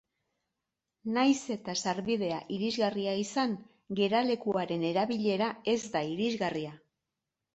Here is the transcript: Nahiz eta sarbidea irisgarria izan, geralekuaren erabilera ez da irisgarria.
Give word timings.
Nahiz 1.17 1.41
eta 1.55 1.73
sarbidea 1.87 2.39
irisgarria 2.55 3.13
izan, 3.25 3.53
geralekuaren 4.01 4.85
erabilera 4.93 5.51
ez 5.75 5.79
da 5.97 6.01
irisgarria. 6.15 6.73